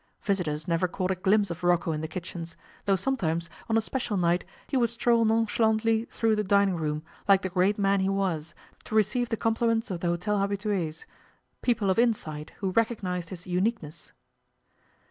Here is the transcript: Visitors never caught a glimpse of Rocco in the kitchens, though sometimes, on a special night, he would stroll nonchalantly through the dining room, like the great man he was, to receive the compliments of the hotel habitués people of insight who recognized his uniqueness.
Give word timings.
Visitors 0.23 0.67
never 0.67 0.87
caught 0.87 1.11
a 1.11 1.15
glimpse 1.15 1.51
of 1.51 1.63
Rocco 1.63 1.91
in 1.91 2.01
the 2.01 2.07
kitchens, 2.07 2.57
though 2.85 2.95
sometimes, 2.95 3.51
on 3.69 3.77
a 3.77 3.81
special 3.81 4.17
night, 4.17 4.43
he 4.65 4.75
would 4.75 4.89
stroll 4.89 5.25
nonchalantly 5.25 6.05
through 6.05 6.35
the 6.35 6.43
dining 6.43 6.75
room, 6.75 7.03
like 7.27 7.43
the 7.43 7.49
great 7.49 7.77
man 7.77 7.99
he 7.99 8.09
was, 8.09 8.55
to 8.85 8.95
receive 8.95 9.29
the 9.29 9.37
compliments 9.37 9.91
of 9.91 9.99
the 9.99 10.07
hotel 10.07 10.39
habitués 10.39 11.05
people 11.61 11.91
of 11.91 11.99
insight 11.99 12.49
who 12.61 12.71
recognized 12.71 13.29
his 13.29 13.45
uniqueness. 13.45 14.11